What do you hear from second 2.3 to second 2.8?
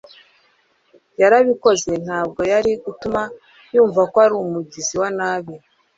yari